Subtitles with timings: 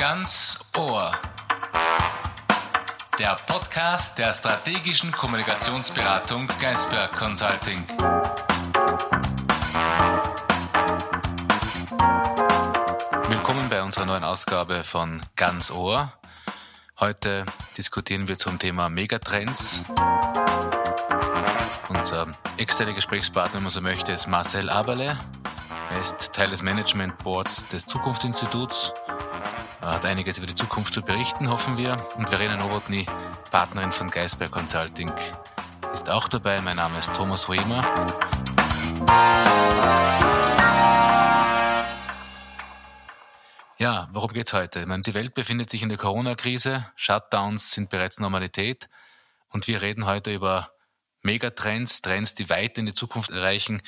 [0.00, 1.12] Ganz Ohr.
[3.18, 7.84] Der Podcast der strategischen Kommunikationsberatung Geisberg Consulting.
[13.28, 16.10] Willkommen bei unserer neuen Ausgabe von Ganz Ohr.
[16.98, 17.44] Heute
[17.76, 19.84] diskutieren wir zum Thema Megatrends.
[21.90, 25.18] Unser externer Gesprächspartner, wenn man so möchte, ist Marcel Aberle.
[25.92, 28.94] Er ist Teil des Management Boards des Zukunftsinstituts
[29.80, 31.96] hat einiges über die Zukunft zu berichten, hoffen wir.
[32.16, 33.06] Und Verena Nowotny,
[33.50, 35.10] Partnerin von Geisberg Consulting,
[35.92, 36.60] ist auch dabei.
[36.60, 37.82] Mein Name ist Thomas Hoemer.
[43.78, 44.84] Ja, worum geht es heute?
[44.84, 48.90] Meine, die Welt befindet sich in der Corona-Krise, Shutdowns sind bereits Normalität
[49.48, 50.72] und wir reden heute über
[51.22, 53.80] Megatrends, Trends, die weit in die Zukunft erreichen.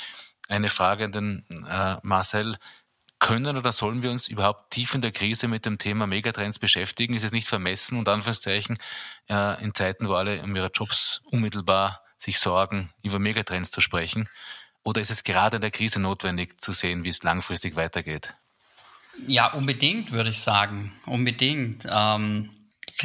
[0.48, 2.56] Eine Frage an den äh, Marcel
[3.22, 7.14] können oder sollen wir uns überhaupt tief in der Krise mit dem Thema Megatrends beschäftigen?
[7.14, 8.78] Ist es nicht vermessen und Anführungszeichen
[9.30, 14.28] äh, in Zeiten, wo alle um ihre Jobs unmittelbar sich sorgen, über Megatrends zu sprechen?
[14.82, 18.34] Oder ist es gerade in der Krise notwendig zu sehen, wie es langfristig weitergeht?
[19.28, 20.92] Ja, unbedingt, würde ich sagen.
[21.06, 21.86] Unbedingt.
[21.88, 22.50] Ähm,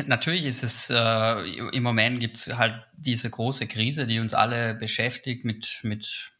[0.07, 1.41] natürlich ist es, äh,
[1.73, 6.31] im Moment gibt es halt diese große Krise, die uns alle beschäftigt mit, mit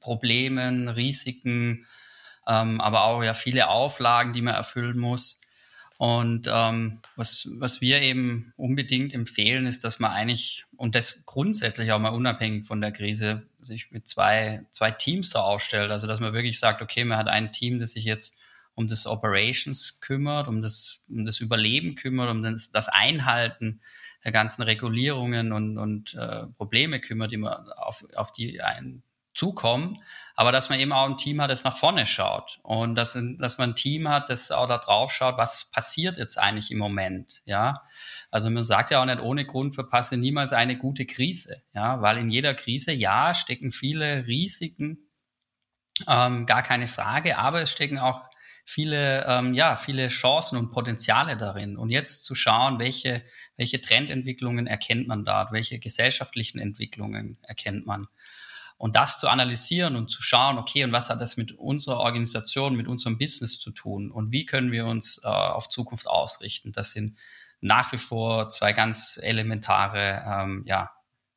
[0.00, 1.86] Problemen, Risiken,
[2.46, 5.40] ähm, aber auch ja viele Auflagen, die man erfüllen muss.
[5.98, 11.92] Und ähm, was, was wir eben unbedingt empfehlen, ist, dass man eigentlich, und das grundsätzlich
[11.92, 15.92] auch mal unabhängig von der Krise, sich mit zwei, zwei Teams da aufstellt.
[15.92, 18.36] Also dass man wirklich sagt, okay, man hat ein Team, das sich jetzt
[18.74, 23.80] um das Operations kümmert, um das, um das Überleben kümmert, um das, das Einhalten
[24.24, 29.02] der ganzen Regulierungen und, und äh, Probleme kümmert, die man auf, auf die ein,
[29.34, 30.02] zukommen,
[30.34, 33.58] aber dass man eben auch ein Team hat, das nach vorne schaut und dass, dass
[33.58, 37.42] man ein Team hat, das auch da drauf schaut, was passiert jetzt eigentlich im Moment,
[37.44, 37.82] ja.
[38.30, 42.18] Also man sagt ja auch nicht ohne Grund verpasse niemals eine gute Krise, ja, weil
[42.18, 45.10] in jeder Krise, ja, stecken viele Risiken,
[46.08, 48.22] ähm, gar keine Frage, aber es stecken auch
[48.64, 51.76] viele, ähm, ja, viele Chancen und Potenziale darin.
[51.76, 53.22] Und jetzt zu schauen, welche,
[53.56, 58.06] welche Trendentwicklungen erkennt man dort, welche gesellschaftlichen Entwicklungen erkennt man.
[58.82, 62.74] Und das zu analysieren und zu schauen, okay, und was hat das mit unserer Organisation,
[62.74, 66.72] mit unserem Business zu tun und wie können wir uns äh, auf Zukunft ausrichten?
[66.72, 67.16] Das sind
[67.60, 70.90] nach wie vor zwei ganz elementare ähm, ja,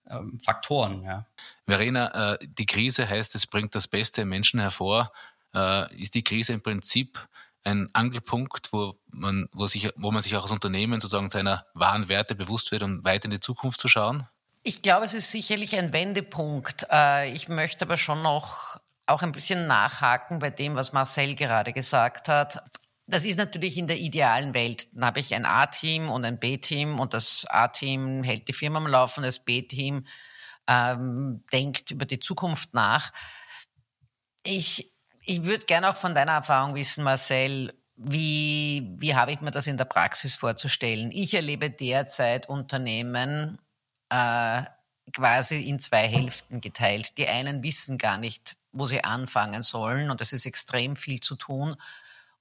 [0.09, 1.03] ähm, Faktoren.
[1.03, 1.27] Ja.
[1.67, 5.11] Verena, äh, die Krise heißt, es bringt das Beste im Menschen hervor.
[5.53, 7.27] Äh, ist die Krise im Prinzip
[7.63, 12.09] ein Angelpunkt, wo man, wo, sich, wo man sich auch als Unternehmen sozusagen seiner wahren
[12.09, 14.27] Werte bewusst wird, um weit in die Zukunft zu schauen?
[14.67, 16.87] Ich glaube, es ist sicherlich ein Wendepunkt.
[16.91, 21.71] Äh, ich möchte aber schon noch auch ein bisschen nachhaken bei dem, was Marcel gerade
[21.71, 22.63] gesagt hat.
[23.05, 24.87] Das ist natürlich in der idealen Welt.
[24.93, 28.87] Dann habe ich ein A-Team und ein B-Team und das A-Team hält die Firma am
[28.87, 30.07] Laufen, das B-Team
[30.67, 33.13] ähm, denkt über die Zukunft nach.
[34.41, 39.51] Ich, ich würde gerne auch von deiner Erfahrung wissen, Marcel, wie, wie habe ich mir
[39.51, 41.11] das in der Praxis vorzustellen?
[41.11, 43.59] Ich erlebe derzeit Unternehmen,
[44.09, 44.63] äh,
[45.13, 47.17] quasi in zwei Hälften geteilt.
[47.17, 51.35] Die einen wissen gar nicht, wo sie anfangen sollen und es ist extrem viel zu
[51.35, 51.75] tun.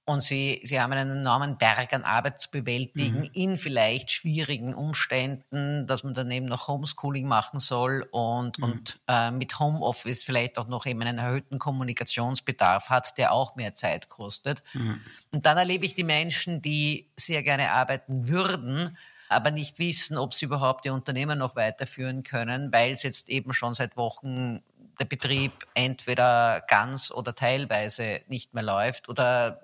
[0.07, 3.29] Und sie, sie haben einen enormen Berg an Arbeit zu bewältigen mhm.
[3.33, 8.63] in vielleicht schwierigen Umständen, dass man dann eben noch Homeschooling machen soll und, mhm.
[8.63, 13.73] und äh, mit Homeoffice vielleicht auch noch eben einen erhöhten Kommunikationsbedarf hat, der auch mehr
[13.73, 14.61] Zeit kostet.
[14.73, 15.01] Mhm.
[15.31, 18.95] Und dann erlebe ich die Menschen, die sehr gerne arbeiten würden,
[19.29, 23.53] aber nicht wissen, ob sie überhaupt ihr Unternehmen noch weiterführen können, weil es jetzt eben
[23.53, 24.61] schon seit Wochen
[24.99, 29.61] der Betrieb entweder ganz oder teilweise nicht mehr läuft oder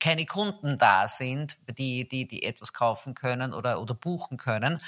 [0.00, 4.80] keine Kunden da sind, die, die, die etwas kaufen können oder, oder buchen können.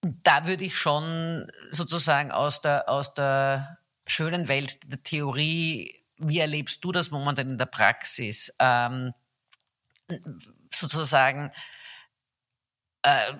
[0.00, 6.84] Da würde ich schon sozusagen aus der, aus der schönen Welt der Theorie, wie erlebst
[6.84, 9.12] du das momentan in der Praxis, ähm,
[10.72, 11.52] sozusagen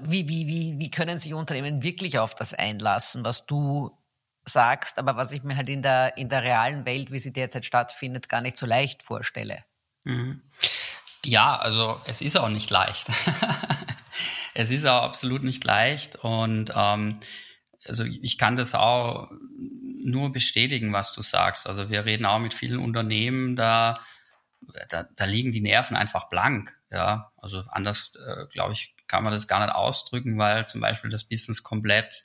[0.03, 3.91] wie, wie, wie, wie können sich Unternehmen wirklich auf das einlassen, was du
[4.45, 7.65] sagst, aber was ich mir halt in der, in der realen Welt, wie sie derzeit
[7.65, 9.65] stattfindet, gar nicht so leicht vorstelle.
[10.05, 10.43] Mhm.
[11.25, 13.09] Ja, also es ist auch nicht leicht.
[14.55, 17.21] es ist auch absolut nicht leicht und ähm,
[17.85, 19.31] also ich kann das auch
[20.01, 21.67] nur bestätigen, was du sagst.
[21.67, 24.01] Also wir reden auch mit vielen Unternehmen, da,
[24.89, 26.79] da, da liegen die Nerven einfach blank.
[26.91, 31.11] Ja, also anders, äh, glaube ich, kann man das gar nicht ausdrücken, weil zum Beispiel
[31.11, 32.25] das Business komplett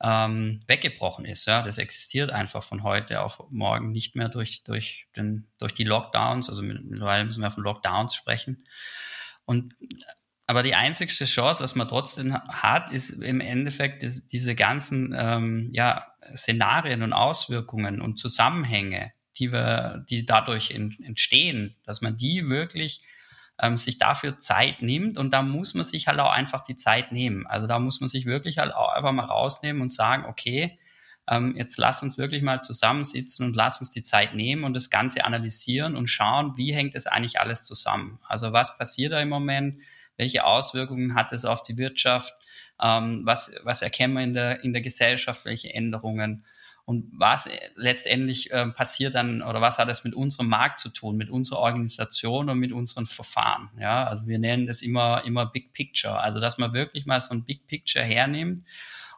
[0.00, 1.46] ähm, weggebrochen ist.
[1.46, 5.84] Ja, das existiert einfach von heute auf morgen nicht mehr durch durch den durch die
[5.84, 6.48] Lockdowns.
[6.48, 8.64] Also mittlerweile müssen wir von Lockdowns sprechen.
[9.44, 9.74] Und
[10.46, 16.06] aber die einzigste Chance, was man trotzdem hat, ist im Endeffekt diese ganzen ähm, ja,
[16.34, 23.02] Szenarien und Auswirkungen und Zusammenhänge, die wir, die dadurch in, entstehen, dass man die wirklich
[23.60, 27.12] ähm, sich dafür Zeit nimmt und da muss man sich halt auch einfach die Zeit
[27.12, 27.46] nehmen.
[27.46, 30.78] Also da muss man sich wirklich halt auch einfach mal rausnehmen und sagen, okay,
[31.28, 34.90] ähm, jetzt lass uns wirklich mal zusammensitzen und lass uns die Zeit nehmen und das
[34.90, 38.18] Ganze analysieren und schauen, wie hängt das eigentlich alles zusammen.
[38.26, 39.80] Also was passiert da im Moment?
[40.18, 42.34] welche Auswirkungen hat es auf die Wirtschaft,
[42.82, 46.44] ähm, was, was erkennen wir in der, in der Gesellschaft, welche Änderungen
[46.88, 51.18] und was letztendlich äh, passiert dann oder was hat es mit unserem Markt zu tun,
[51.18, 53.68] mit unserer Organisation und mit unseren Verfahren.
[53.78, 56.18] Ja, also wir nennen das immer, immer Big Picture.
[56.18, 58.66] Also, dass man wirklich mal so ein Big Picture hernimmt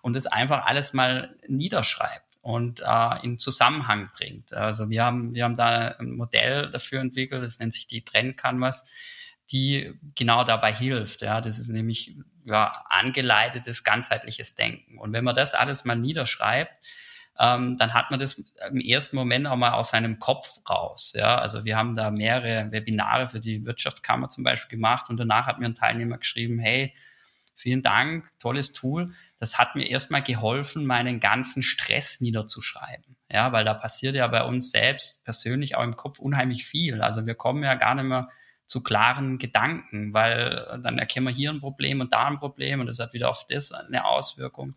[0.03, 4.53] und das einfach alles mal niederschreibt und äh, in Zusammenhang bringt.
[4.53, 8.37] Also wir haben, wir haben da ein Modell dafür entwickelt, das nennt sich die Trend
[8.37, 8.85] Canvas
[9.53, 11.23] die genau dabei hilft.
[11.23, 12.15] Ja, das ist nämlich
[12.45, 14.97] ja, angeleitetes, ganzheitliches Denken.
[14.97, 16.79] Und wenn man das alles mal niederschreibt,
[17.41, 21.15] ähm, dann hat man das im ersten Moment auch mal aus seinem Kopf raus.
[21.17, 25.47] Ja, also wir haben da mehrere Webinare für die Wirtschaftskammer zum Beispiel gemacht und danach
[25.47, 26.95] hat mir ein Teilnehmer geschrieben, hey,
[27.55, 29.13] vielen Dank, tolles Tool.
[29.39, 33.17] Das hat mir erstmal geholfen, meinen ganzen Stress niederzuschreiben.
[33.33, 37.01] Ja, weil da passiert ja bei uns selbst persönlich auch im Kopf unheimlich viel.
[37.01, 38.29] Also wir kommen ja gar nicht mehr
[38.67, 42.81] zu klaren Gedanken, weil äh, dann erkennen wir hier ein Problem und da ein Problem
[42.81, 44.75] und das hat wieder auf das eine Auswirkung.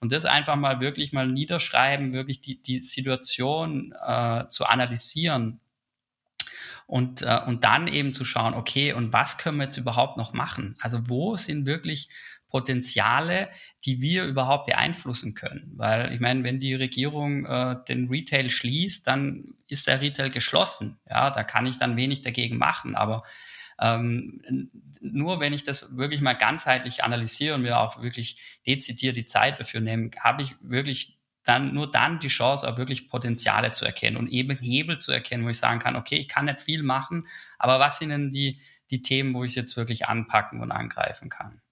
[0.00, 5.60] Und das einfach mal wirklich mal niederschreiben, wirklich die, die Situation äh, zu analysieren
[6.86, 10.32] und, äh, und dann eben zu schauen, okay, und was können wir jetzt überhaupt noch
[10.32, 10.76] machen?
[10.80, 12.08] Also wo sind wirklich
[12.48, 13.50] Potenziale,
[13.84, 15.72] die wir überhaupt beeinflussen können.
[15.76, 20.98] Weil ich meine, wenn die Regierung äh, den Retail schließt, dann ist der Retail geschlossen.
[21.08, 22.94] Ja, da kann ich dann wenig dagegen machen.
[22.94, 23.22] Aber
[23.80, 24.70] ähm,
[25.00, 29.60] nur wenn ich das wirklich mal ganzheitlich analysiere und mir auch wirklich dezidiert die Zeit
[29.60, 34.16] dafür nehme, habe ich wirklich dann nur dann die Chance, auch wirklich Potenziale zu erkennen
[34.16, 37.26] und eben Hebel zu erkennen, wo ich sagen kann, okay, ich kann nicht viel machen,
[37.58, 38.60] aber was sind denn die,
[38.90, 41.62] die Themen, wo ich jetzt wirklich anpacken und angreifen kann?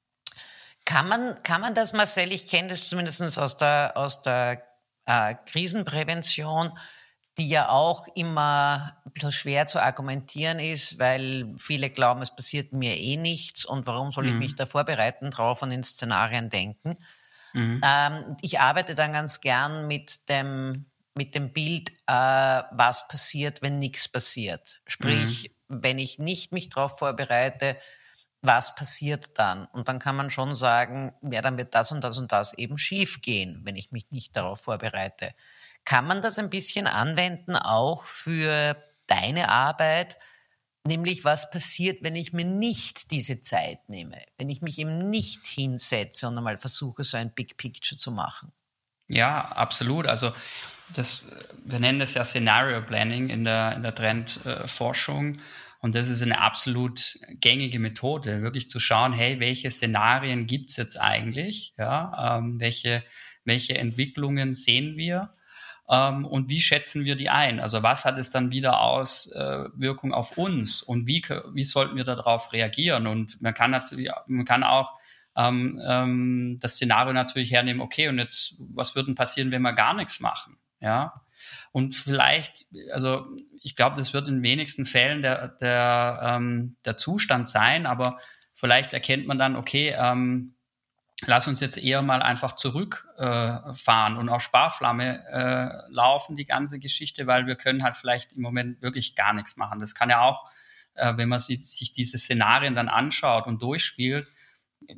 [0.86, 4.62] Kann man, kann man das, Marcel, ich kenne das zumindest aus der, aus der
[5.04, 6.72] äh, Krisenprävention,
[7.38, 12.72] die ja auch immer ein bisschen schwer zu argumentieren ist, weil viele glauben, es passiert
[12.72, 14.38] mir eh nichts und warum soll ich mhm.
[14.38, 16.96] mich da vorbereiten drauf und in Szenarien denken.
[17.52, 17.80] Mhm.
[17.84, 23.78] Ähm, ich arbeite dann ganz gern mit dem, mit dem Bild, äh, was passiert, wenn
[23.78, 24.80] nichts passiert.
[24.86, 25.82] Sprich, mhm.
[25.82, 27.76] wenn ich nicht mich darauf vorbereite,
[28.42, 29.66] was passiert dann?
[29.66, 32.78] Und dann kann man schon sagen, ja, dann wird das und das und das eben
[32.78, 35.34] schief gehen, wenn ich mich nicht darauf vorbereite.
[35.86, 40.18] Kann man das ein bisschen anwenden auch für deine Arbeit?
[40.84, 45.46] Nämlich, was passiert, wenn ich mir nicht diese Zeit nehme, wenn ich mich eben nicht
[45.46, 48.52] hinsetze und einmal versuche, so ein Big Picture zu machen?
[49.08, 50.06] Ja, absolut.
[50.06, 50.32] Also
[50.92, 51.24] das,
[51.64, 55.38] wir nennen das ja Scenario Planning in der, in der Trendforschung.
[55.80, 60.76] Und das ist eine absolut gängige Methode, wirklich zu schauen, hey, welche Szenarien gibt es
[60.76, 61.74] jetzt eigentlich?
[61.78, 63.04] Ja, ähm, welche,
[63.44, 65.35] welche Entwicklungen sehen wir?
[65.88, 67.60] Ähm, und wie schätzen wir die ein?
[67.60, 71.22] Also was hat es dann wieder Auswirkung äh, auf uns und wie,
[71.52, 73.06] wie sollten wir darauf reagieren?
[73.06, 74.94] Und man kann natürlich, man kann auch
[75.36, 79.94] ähm, ähm, das Szenario natürlich hernehmen, okay, und jetzt, was würde passieren, wenn wir gar
[79.94, 80.58] nichts machen?
[80.80, 81.22] Ja,
[81.72, 83.26] und vielleicht, also
[83.60, 88.18] ich glaube, das wird in wenigsten Fällen der, der, ähm, der Zustand sein, aber
[88.54, 90.55] vielleicht erkennt man dann, okay, ähm,
[91.24, 96.78] lass uns jetzt eher mal einfach zurückfahren äh, und auf Sparflamme äh, laufen, die ganze
[96.78, 99.80] Geschichte, weil wir können halt vielleicht im Moment wirklich gar nichts machen.
[99.80, 100.44] Das kann ja auch,
[100.94, 104.28] äh, wenn man sich, sich diese Szenarien dann anschaut und durchspielt,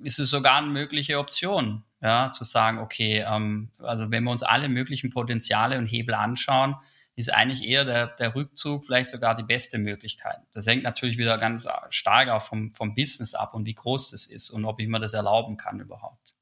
[0.02, 4.42] ist es sogar eine mögliche Option, ja, zu sagen, okay, ähm, also wenn wir uns
[4.42, 6.76] alle möglichen Potenziale und Hebel anschauen,
[7.18, 10.38] ist eigentlich eher der, der Rückzug vielleicht sogar die beste Möglichkeit.
[10.52, 14.26] Das hängt natürlich wieder ganz stark auch vom, vom Business ab und wie groß das
[14.26, 16.36] ist und ob ich mir das erlauben kann überhaupt.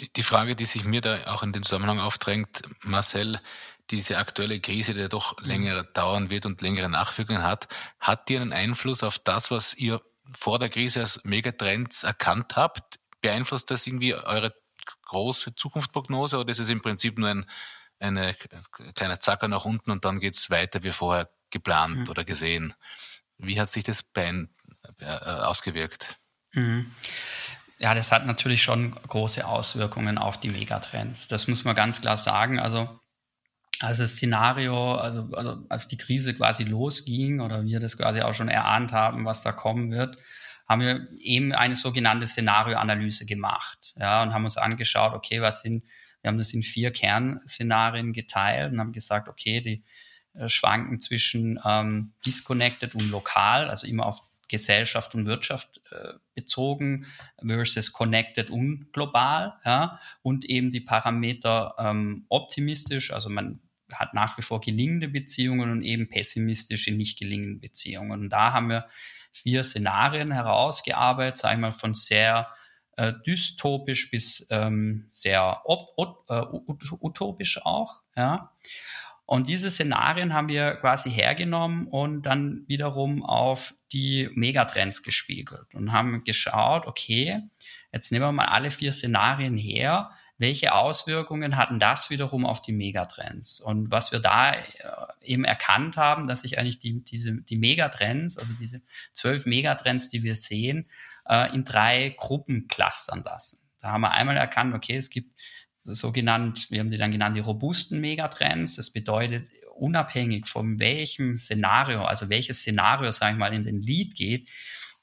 [0.00, 3.40] Die, die Frage, die sich mir da auch in dem Zusammenhang aufdrängt, Marcel,
[3.90, 5.46] diese aktuelle Krise, die doch mhm.
[5.48, 7.66] länger dauern wird und längere Nachwirkungen hat,
[7.98, 10.00] hat die einen Einfluss auf das, was ihr
[10.30, 13.00] vor der Krise als Megatrends erkannt habt?
[13.22, 14.54] Beeinflusst das irgendwie eure
[15.06, 17.50] große Zukunftsprognose oder ist es im Prinzip nur ein,
[18.04, 18.36] eine
[18.94, 22.08] kleine Zacker nach unten und dann geht es weiter wie vorher geplant mhm.
[22.08, 22.74] oder gesehen?
[23.38, 24.46] Wie hat sich das bei,
[25.00, 26.18] äh, ausgewirkt?
[26.52, 26.92] Mhm.
[27.78, 31.28] Ja, das hat natürlich schon große Auswirkungen auf die Megatrends.
[31.28, 32.60] Das muss man ganz klar sagen.
[32.60, 33.00] Also
[33.80, 38.34] als das Szenario, also, also als die Krise quasi losging oder wir das quasi auch
[38.34, 40.16] schon erahnt haben, was da kommen wird,
[40.68, 45.84] haben wir eben eine sogenannte Szenarioanalyse gemacht, ja, und haben uns angeschaut, okay, was sind,
[46.24, 49.84] wir haben das in vier Kernszenarien geteilt und haben gesagt, okay, die
[50.32, 57.06] äh, schwanken zwischen ähm, disconnected und lokal, also immer auf Gesellschaft und Wirtschaft äh, bezogen
[57.46, 63.60] versus connected und global, ja, und eben die Parameter ähm, optimistisch, also man
[63.92, 68.12] hat nach wie vor gelingende Beziehungen und eben pessimistische, nicht gelingende Beziehungen.
[68.12, 68.88] Und da haben wir
[69.30, 72.48] vier Szenarien herausgearbeitet, sage ich mal, von sehr
[72.96, 76.42] äh, dystopisch bis ähm, sehr äh,
[77.00, 78.02] utopisch auch.
[78.16, 78.52] Ja.
[79.26, 85.92] Und diese Szenarien haben wir quasi hergenommen und dann wiederum auf die Megatrends gespiegelt und
[85.92, 87.40] haben geschaut, okay,
[87.92, 90.10] jetzt nehmen wir mal alle vier Szenarien her.
[90.36, 93.60] Welche Auswirkungen hatten das wiederum auf die Megatrends?
[93.60, 94.62] Und was wir da äh,
[95.22, 98.82] eben erkannt haben, dass sich eigentlich die, diese, die Megatrends, also diese
[99.12, 100.86] zwölf Megatrends, die wir sehen,
[101.26, 103.58] äh, in drei Gruppen clustern lassen.
[103.80, 105.38] Da haben wir einmal erkannt, okay, es gibt
[105.82, 108.76] so genannt, wir haben die dann genannt, die robusten Megatrends.
[108.76, 114.14] Das bedeutet, unabhängig von welchem Szenario, also welches Szenario, sage ich mal, in den Lead
[114.14, 114.48] geht,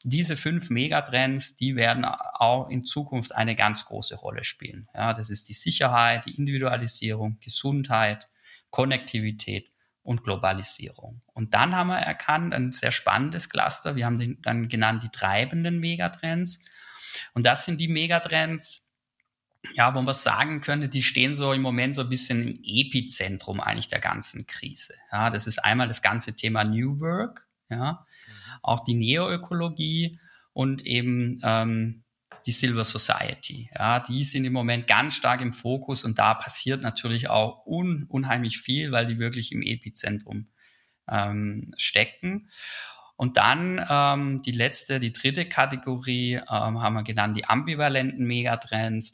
[0.03, 4.87] diese fünf Megatrends, die werden auch in Zukunft eine ganz große Rolle spielen.
[4.95, 8.27] Ja, das ist die Sicherheit, die Individualisierung, Gesundheit,
[8.71, 9.70] Konnektivität
[10.03, 11.21] und Globalisierung.
[11.33, 15.09] Und dann haben wir erkannt, ein sehr spannendes Cluster, wir haben den dann genannt die
[15.09, 16.63] treibenden Megatrends.
[17.33, 18.87] Und das sind die Megatrends,
[19.73, 23.59] ja, wo man sagen könnte, die stehen so im Moment so ein bisschen im Epizentrum
[23.59, 24.95] eigentlich der ganzen Krise.
[25.11, 28.59] Ja, das ist einmal das ganze Thema New Work, ja, mhm.
[28.63, 30.19] auch die Neoökologie
[30.53, 32.03] und eben ähm,
[32.45, 33.69] die Silver Society.
[33.77, 38.05] Ja, die sind im Moment ganz stark im Fokus und da passiert natürlich auch un
[38.09, 40.47] unheimlich viel, weil die wirklich im Epizentrum
[41.09, 42.49] ähm, stecken.
[43.15, 49.13] Und dann ähm, die letzte, die dritte Kategorie ähm, haben wir genannt, die ambivalenten Megatrends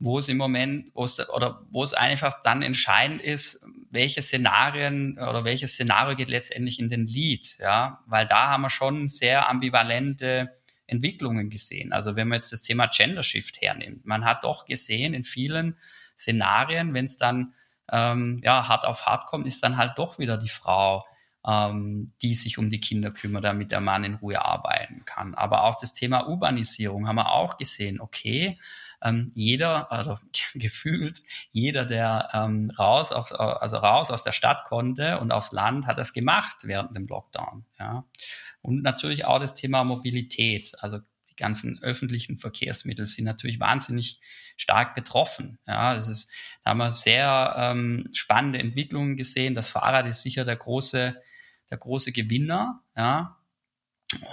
[0.00, 5.44] wo es im Moment, wo oder wo es einfach dann entscheidend ist, welche Szenarien oder
[5.44, 10.58] welches Szenario geht letztendlich in den Lead, ja, weil da haben wir schon sehr ambivalente
[10.90, 11.92] Entwicklungen gesehen.
[11.92, 15.76] Also wenn man jetzt das Thema Gender Shift hernimmt, man hat doch gesehen in vielen
[16.16, 17.54] Szenarien, wenn es dann
[17.90, 21.04] ähm, ja hart auf hart kommt, ist dann halt doch wieder die Frau,
[21.46, 25.34] ähm, die sich um die Kinder kümmert, damit der Mann in Ruhe arbeiten kann.
[25.34, 28.00] Aber auch das Thema Urbanisierung haben wir auch gesehen.
[28.00, 28.58] Okay,
[29.02, 30.18] ähm, jeder, also
[30.54, 35.86] gefühlt jeder, der ähm, raus, auf, also raus aus der Stadt konnte und aufs Land,
[35.86, 37.64] hat das gemacht während dem Lockdown.
[37.78, 38.04] Ja.
[38.62, 40.72] Und natürlich auch das Thema Mobilität.
[40.78, 40.98] Also
[41.30, 44.20] die ganzen öffentlichen Verkehrsmittel sind natürlich wahnsinnig
[44.56, 45.58] stark betroffen.
[45.66, 46.30] Ja, das ist,
[46.62, 49.54] da haben wir sehr ähm, spannende Entwicklungen gesehen.
[49.54, 51.16] Das Fahrrad ist sicher der große,
[51.70, 52.82] der große Gewinner.
[52.94, 53.39] Ja,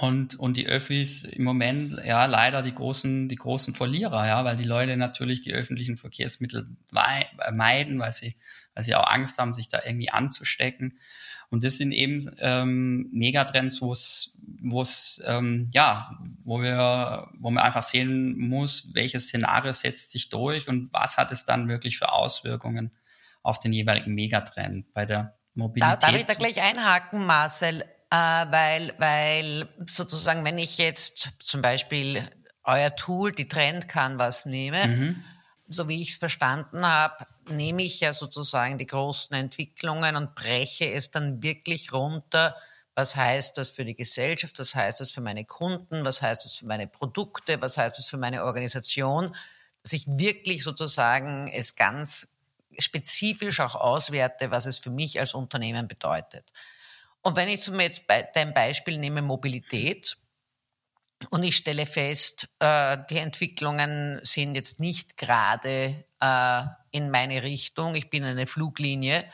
[0.02, 4.56] und, und die Öffis im Moment ja leider die großen, die großen Verlierer, ja, weil
[4.56, 8.36] die Leute natürlich die öffentlichen Verkehrsmittel meiden, weil sie,
[8.74, 11.00] weil sie auch Angst haben, sich da irgendwie anzustecken.
[11.50, 17.52] Und das sind eben ähm, Megatrends, wo es, wo es ähm, ja, wo wir, wo
[17.52, 21.98] man einfach sehen muss, welches Szenario setzt sich durch und was hat es dann wirklich
[21.98, 22.92] für Auswirkungen
[23.44, 26.04] auf den jeweiligen Megatrend bei der Mobilität.
[26.04, 27.86] Da, darf ich da gleich einhaken, Marcel?
[28.10, 32.30] Äh, weil, weil sozusagen, wenn ich jetzt zum Beispiel
[32.64, 35.24] euer Tool, die Trend Canvas nehme, mhm.
[35.68, 40.92] so wie ich es verstanden habe, nehme ich ja sozusagen die großen Entwicklungen und breche
[40.92, 42.56] es dann wirklich runter.
[42.96, 44.58] Was heißt das für die Gesellschaft?
[44.60, 46.06] Was heißt das für meine Kunden?
[46.06, 47.62] Was heißt das für meine Produkte?
[47.62, 49.36] Was heißt das für meine Organisation?
[49.84, 52.30] Dass ich wirklich sozusagen es ganz
[52.80, 56.52] spezifisch auch auswerte, was es für mich als Unternehmen bedeutet.
[57.28, 60.16] Und wenn ich zum jetzt bei dein Beispiel nehme Mobilität
[61.30, 67.96] und ich stelle fest, äh, die Entwicklungen sind jetzt nicht gerade äh, in meine Richtung,
[67.96, 69.30] ich bin eine Fluglinie,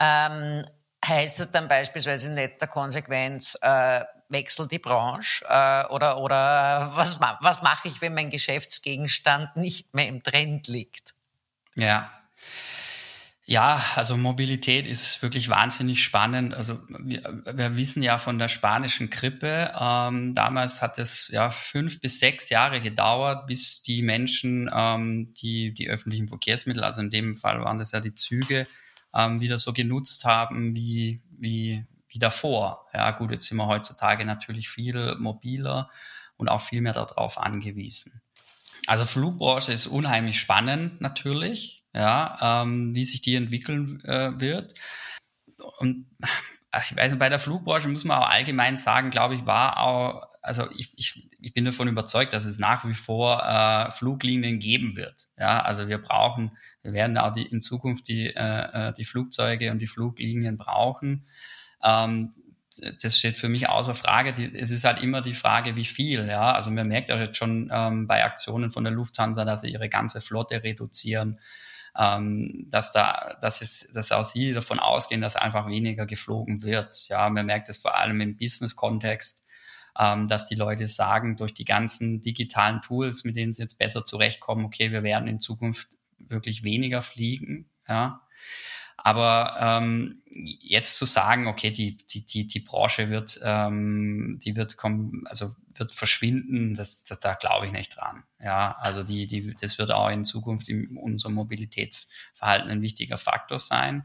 [0.00, 0.64] ähm,
[1.06, 5.44] heißt es dann beispielsweise in letzter Konsequenz, äh, wechsel die Branche
[5.90, 11.14] oder, oder was, was mache ich, wenn mein Geschäftsgegenstand nicht mehr im Trend liegt?
[11.74, 12.10] Ja,
[13.48, 16.52] ja, also Mobilität ist wirklich wahnsinnig spannend.
[16.52, 22.00] Also wir, wir wissen ja von der spanischen Grippe, ähm, damals hat es ja fünf
[22.00, 27.36] bis sechs Jahre gedauert, bis die Menschen ähm, die, die öffentlichen Verkehrsmittel, also in dem
[27.36, 28.66] Fall waren das ja die Züge,
[29.14, 32.88] ähm, wieder so genutzt haben wie, wie, wie davor.
[32.92, 35.88] Ja gut, jetzt sind wir heutzutage natürlich viel mobiler
[36.36, 38.20] und auch viel mehr darauf angewiesen.
[38.88, 44.74] Also Flugbranche ist unheimlich spannend natürlich ja, ähm, wie sich die entwickeln äh, wird.
[45.78, 46.06] Und
[46.84, 50.28] ich weiß nicht, bei der Flugbranche muss man auch allgemein sagen, glaube ich, war auch
[50.46, 54.96] also ich, ich, ich bin davon überzeugt, dass es nach wie vor äh, Fluglinien geben
[54.96, 55.26] wird.
[55.36, 59.72] Ja, also wir brauchen, wir werden auch die, in Zukunft die, äh, äh die Flugzeuge
[59.72, 61.26] und die Fluglinien brauchen.
[61.82, 62.32] Ähm,
[63.02, 64.32] das steht für mich außer Frage.
[64.32, 66.28] Die, es ist halt immer die Frage, wie viel.
[66.28, 69.72] Ja, also man merkt ja jetzt schon ähm, bei Aktionen von der Lufthansa, dass sie
[69.72, 71.40] ihre ganze Flotte reduzieren,
[71.98, 77.08] ähm, dass da, dass es, dass auch sie davon ausgehen, dass einfach weniger geflogen wird.
[77.08, 79.44] Ja, man merkt es vor allem im Business-Kontext,
[79.98, 84.04] ähm, dass die Leute sagen, durch die ganzen digitalen Tools, mit denen sie jetzt besser
[84.04, 85.88] zurechtkommen, okay, wir werden in Zukunft
[86.18, 87.70] wirklich weniger fliegen.
[87.88, 88.20] Ja,
[89.06, 94.76] aber ähm, jetzt zu sagen, okay, die, die, die, die Branche wird, ähm, die wird
[94.76, 98.24] kommen, also wird verschwinden, das, das da glaube ich nicht dran.
[98.42, 103.60] Ja, also die, die, das wird auch in Zukunft in unserem Mobilitätsverhalten ein wichtiger Faktor
[103.60, 104.02] sein.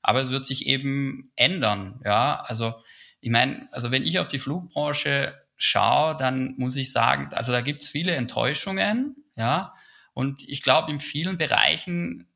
[0.00, 2.00] Aber es wird sich eben ändern.
[2.06, 2.72] Ja, also
[3.20, 7.60] ich meine, also wenn ich auf die Flugbranche schaue, dann muss ich sagen, also da
[7.60, 9.74] gibt es viele Enttäuschungen, ja.
[10.14, 12.28] Und ich glaube, in vielen Bereichen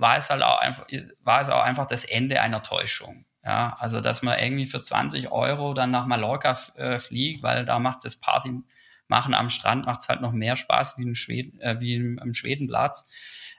[0.00, 0.86] war es halt auch einfach,
[1.22, 3.26] war es auch einfach das Ende einer Täuschung.
[3.44, 7.78] Ja, also dass man irgendwie für 20 Euro dann nach Mallorca äh, fliegt, weil da
[7.78, 8.62] macht das Party
[9.10, 12.18] machen am Strand macht es halt noch mehr Spaß wie, in Schweden, äh, wie im,
[12.18, 13.08] im Schwedenplatz.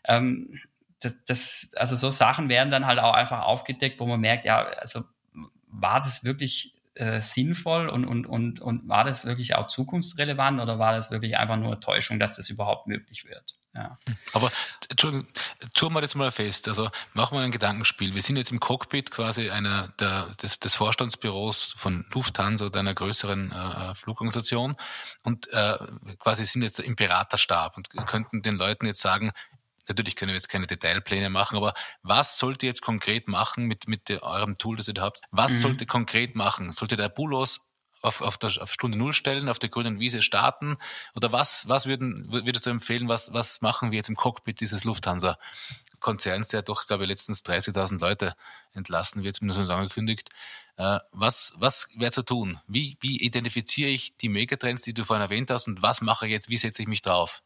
[0.05, 0.59] Ähm,
[1.01, 4.63] das, das, also so Sachen werden dann halt auch einfach aufgedeckt, wo man merkt, ja,
[4.63, 5.03] also
[5.67, 10.79] war das wirklich äh, sinnvoll und, und, und, und war das wirklich auch zukunftsrelevant oder
[10.79, 13.57] war das wirklich einfach nur Täuschung, dass das überhaupt möglich wird?
[13.73, 13.97] Ja.
[14.33, 14.51] Aber
[14.89, 15.27] Entschuldigung,
[15.73, 16.67] tun wir das mal fest.
[16.67, 18.13] Also machen wir ein Gedankenspiel.
[18.13, 22.93] Wir sind jetzt im Cockpit quasi einer der, des, des Vorstandsbüros von Lufthansa oder einer
[22.93, 24.75] größeren äh, Flugorganisation
[25.23, 25.77] und äh,
[26.19, 29.31] quasi sind jetzt im Beraterstab und könnten den Leuten jetzt sagen,
[29.87, 31.73] Natürlich können wir jetzt keine Detailpläne machen, aber
[32.03, 35.21] was sollt ihr jetzt konkret machen mit, mit eurem Tool, das ihr da habt?
[35.31, 35.57] Was mhm.
[35.57, 36.71] sollt ihr konkret machen?
[36.71, 37.59] Sollte der Bulos
[38.01, 40.77] auf, auf, der, auf Stunde Null stellen, auf der grünen Wiese starten?
[41.15, 44.83] Oder was, was würden, würdest du empfehlen, was, was machen wir jetzt im Cockpit dieses
[44.83, 48.35] Lufthansa-Konzerns, der doch, glaube ich, letztens 30.000 Leute
[48.73, 50.29] entlassen wird, zumindest angekündigt.
[50.77, 52.59] Äh, was, was wäre zu tun?
[52.67, 56.31] Wie, wie identifiziere ich die Megatrends, die du vorhin erwähnt hast und was mache ich
[56.31, 57.41] jetzt, wie setze ich mich drauf?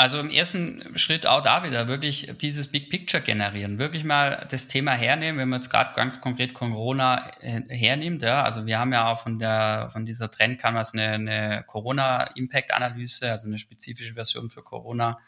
[0.00, 4.66] Also im ersten Schritt auch da wieder wirklich dieses Big Picture generieren, wirklich mal das
[4.66, 9.12] Thema hernehmen, wenn man jetzt gerade ganz konkret Corona hernimmt, ja, also wir haben ja
[9.12, 14.14] auch von der von dieser Trend Canvas eine, eine Corona Impact Analyse, also eine spezifische
[14.14, 15.18] Version für Corona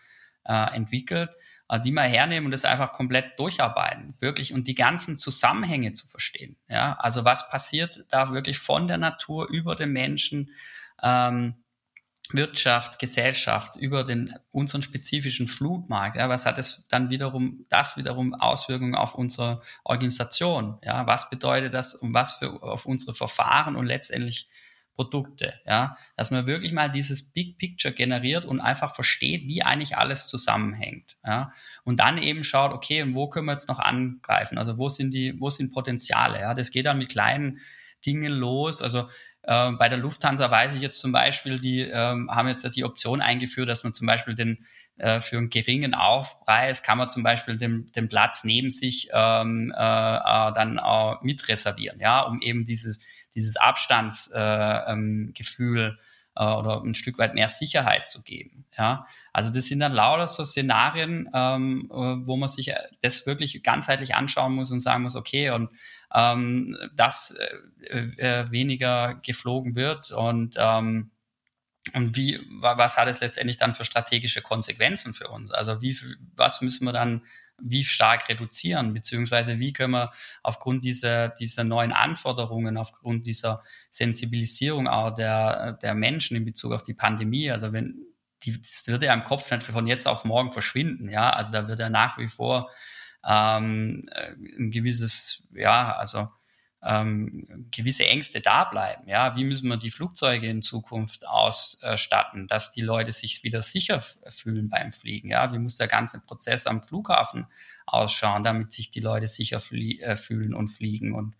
[0.46, 1.28] äh, entwickelt,
[1.68, 6.06] äh, die mal hernehmen und das einfach komplett durcharbeiten, wirklich und die ganzen Zusammenhänge zu
[6.06, 10.48] verstehen, ja, also was passiert da wirklich von der Natur über den Menschen
[11.02, 11.61] ähm,
[12.34, 16.16] Wirtschaft, Gesellschaft, über den unseren spezifischen Flugmarkt.
[16.16, 20.78] Ja, was hat es dann wiederum, das wiederum Auswirkungen auf unsere Organisation?
[20.82, 24.48] Ja, was bedeutet das und was für auf unsere Verfahren und letztendlich
[24.94, 25.54] Produkte?
[25.66, 30.26] Ja, dass man wirklich mal dieses Big Picture generiert und einfach versteht, wie eigentlich alles
[30.28, 31.16] zusammenhängt.
[31.24, 31.52] Ja,
[31.84, 34.58] und dann eben schaut, okay, und wo können wir jetzt noch angreifen?
[34.58, 36.40] Also wo sind die, wo sind Potenziale?
[36.40, 37.60] Ja, das geht dann mit kleinen
[38.04, 38.82] Dingen los.
[38.82, 39.08] Also
[39.42, 43.20] äh, bei der Lufthansa weiß ich jetzt zum Beispiel, die ähm, haben jetzt die Option
[43.20, 44.64] eingeführt, dass man zum Beispiel den
[44.98, 49.72] äh, für einen geringen Aufpreis kann man zum Beispiel den, den Platz neben sich ähm,
[49.76, 53.00] äh, äh, dann auch mitreservieren, ja, um eben dieses,
[53.34, 55.98] dieses Abstandsgefühl äh, ähm,
[56.36, 58.64] äh, oder ein Stück weit mehr Sicherheit zu geben.
[58.78, 63.62] Ja, also das sind dann lauter so Szenarien, ähm, äh, wo man sich das wirklich
[63.62, 65.70] ganzheitlich anschauen muss und sagen muss, okay, und
[66.14, 67.36] ähm, dass
[67.86, 71.10] äh, äh, weniger geflogen wird und ähm,
[71.94, 75.50] und wie, was hat es letztendlich dann für strategische Konsequenzen für uns?
[75.50, 75.98] Also wie,
[76.36, 77.22] was müssen wir dann
[77.60, 84.88] wie stark reduzieren, beziehungsweise wie können wir aufgrund dieser, dieser neuen Anforderungen, aufgrund dieser Sensibilisierung
[84.88, 88.06] auch der, der Menschen in Bezug auf die Pandemie, also wenn,
[88.42, 91.68] die, das wird ja im Kopf nicht von jetzt auf morgen verschwinden, ja, also da
[91.68, 92.70] wird ja nach wie vor
[93.26, 96.28] ähm, äh, ein gewisses, ja, also
[96.84, 99.08] ähm, gewisse Ängste da bleiben.
[99.08, 104.00] Ja, wie müssen wir die Flugzeuge in Zukunft ausstatten, dass die Leute sich wieder sicher
[104.00, 105.30] fühlen beim Fliegen?
[105.30, 107.46] Ja, wie muss der ganze Prozess am Flughafen
[107.86, 111.36] ausschauen, damit sich die Leute sicher äh, fühlen und fliegen und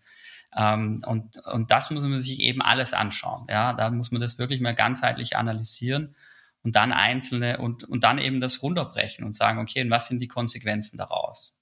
[0.55, 3.47] ähm, und, und das muss man sich eben alles anschauen.
[3.49, 6.15] Ja, da muss man das wirklich mal ganzheitlich analysieren
[6.61, 10.19] und dann einzelne und, und dann eben das runterbrechen und sagen, okay, und was sind
[10.19, 11.59] die Konsequenzen daraus?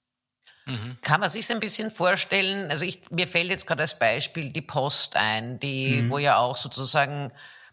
[0.66, 0.98] Mhm.
[1.02, 2.70] Kann man sich ein bisschen vorstellen?
[2.70, 6.10] Also ich, mir fällt jetzt gerade als Beispiel die Post ein, die, mhm.
[6.10, 7.32] wo ja auch sozusagen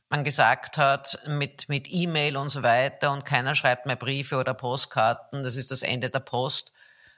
[0.09, 4.55] man gesagt hat, mit, mit E-Mail und so weiter und keiner schreibt mehr Briefe oder
[4.55, 6.71] Postkarten, das ist das Ende der Post.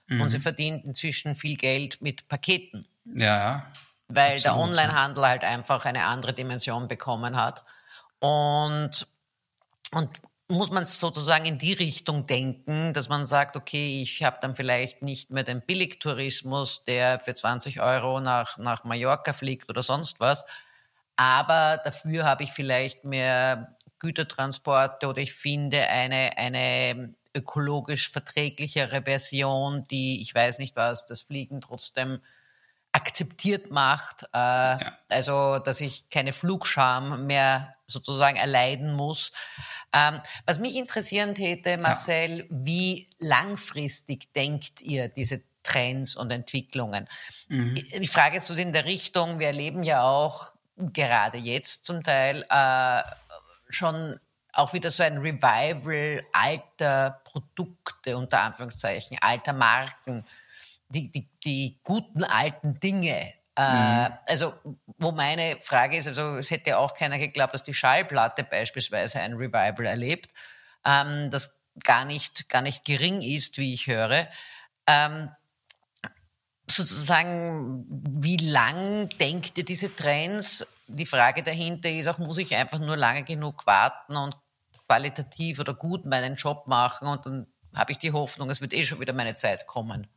[0.08, 0.22] Mhm.
[0.22, 2.86] Und sie verdient inzwischen viel Geld mit Paketen.
[3.06, 3.72] Ja.
[4.08, 7.64] weil Absolut, der Onlinehandel halt einfach eine andere Dimension bekommen hat.
[8.20, 9.08] Und,
[9.92, 14.56] und muss man sozusagen in die Richtung denken, dass man sagt, okay, ich habe dann
[14.56, 20.20] vielleicht nicht mehr den Billigtourismus, der für 20 Euro nach, nach Mallorca fliegt oder sonst
[20.20, 20.46] was,
[21.16, 29.84] aber dafür habe ich vielleicht mehr Gütertransporte oder ich finde eine, eine ökologisch verträglichere Version,
[29.90, 32.20] die, ich weiß nicht was, das Fliegen trotzdem
[32.92, 34.24] akzeptiert macht.
[34.34, 34.98] Äh, ja.
[35.10, 39.32] Also, dass ich keine Flugscham mehr sozusagen erleiden muss.
[39.94, 42.46] Ähm, was mich interessieren täte, Marcel, ja.
[42.50, 47.08] wie langfristig denkt ihr diese Trends und Entwicklungen?
[47.50, 47.76] Mhm.
[47.76, 52.46] Ich frage jetzt so in der Richtung, wir erleben ja auch gerade jetzt zum Teil
[52.50, 53.02] äh,
[53.70, 54.20] schon
[54.54, 60.26] auch wieder so ein Revival alter Produkte, unter Anführungszeichen, alter Marken,
[60.90, 63.34] die, die, die guten alten Dinge.
[63.58, 64.18] Äh, mhm.
[64.28, 64.54] Also,
[64.98, 69.20] wo meine Frage ist, also es hätte ja auch keiner geglaubt, dass die Schallplatte beispielsweise
[69.20, 70.32] ein Revival erlebt,
[70.86, 74.28] ähm, das gar nicht, gar nicht gering ist, wie ich höre.
[74.88, 75.30] Ähm,
[76.70, 80.66] sozusagen, wie lang denkt ihr diese Trends?
[80.88, 84.38] Die Frage dahinter ist auch, muss ich einfach nur lange genug warten und
[84.86, 88.86] qualitativ oder gut meinen Job machen und dann habe ich die Hoffnung, es wird eh
[88.86, 90.08] schon wieder meine Zeit kommen.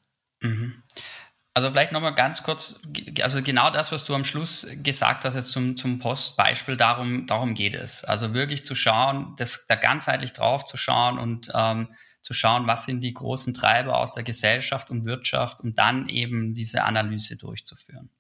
[1.57, 2.81] Also vielleicht nochmal ganz kurz,
[3.23, 7.55] also genau das, was du am Schluss gesagt hast, jetzt zum, zum Postbeispiel, darum, darum
[7.55, 8.03] geht es.
[8.03, 12.87] Also wirklich zu schauen, das, da ganzheitlich drauf zu schauen und ähm, zu schauen, was
[12.87, 18.11] sind die großen Treiber aus der Gesellschaft und Wirtschaft und dann eben diese Analyse durchzuführen.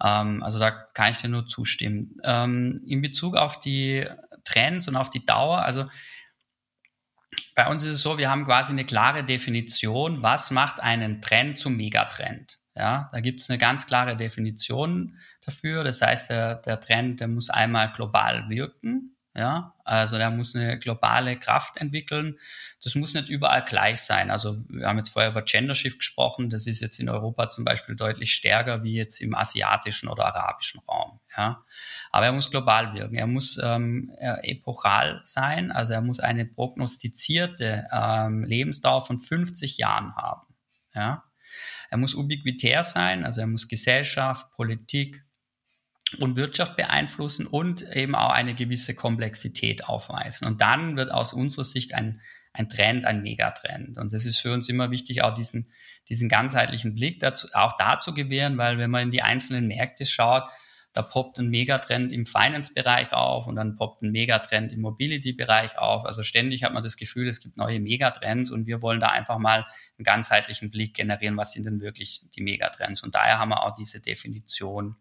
[0.00, 2.20] Ähm, also da kann ich dir nur zustimmen.
[2.22, 4.06] Ähm, in Bezug auf die
[4.44, 5.86] Trends und auf die Dauer, also
[7.54, 11.58] bei uns ist es so, wir haben quasi eine klare Definition, was macht einen Trend
[11.58, 12.58] zum Megatrend.
[12.76, 15.84] Ja, da gibt es eine ganz klare Definition dafür.
[15.84, 19.13] Das heißt, der, der Trend, der muss einmal global wirken.
[19.36, 22.38] Ja, also der muss eine globale Kraft entwickeln.
[22.84, 24.30] Das muss nicht überall gleich sein.
[24.30, 26.50] Also wir haben jetzt vorher über Gender Shift gesprochen.
[26.50, 30.80] Das ist jetzt in Europa zum Beispiel deutlich stärker wie jetzt im asiatischen oder arabischen
[30.88, 31.18] Raum.
[31.36, 31.64] Ja,
[32.12, 33.16] aber er muss global wirken.
[33.16, 35.72] Er muss ähm, epochal sein.
[35.72, 40.46] Also er muss eine prognostizierte ähm, Lebensdauer von 50 Jahren haben.
[40.94, 41.24] Ja,
[41.90, 43.24] er muss ubiquitär sein.
[43.24, 45.23] Also er muss Gesellschaft, Politik,
[46.16, 50.46] und Wirtschaft beeinflussen und eben auch eine gewisse Komplexität aufweisen.
[50.46, 52.20] Und dann wird aus unserer Sicht ein,
[52.52, 53.98] ein Trend, ein Megatrend.
[53.98, 55.70] Und das ist für uns immer wichtig, auch diesen,
[56.08, 60.06] diesen ganzheitlichen Blick dazu, auch da zu gewähren, weil wenn man in die einzelnen Märkte
[60.06, 60.44] schaut,
[60.94, 66.04] da poppt ein Megatrend im Finance-Bereich auf und dann poppt ein Megatrend im Mobility-Bereich auf.
[66.04, 69.38] Also ständig hat man das Gefühl, es gibt neue Megatrends und wir wollen da einfach
[69.38, 69.66] mal
[69.98, 73.02] einen ganzheitlichen Blick generieren, was sind denn wirklich die Megatrends.
[73.02, 74.94] Und daher haben wir auch diese Definition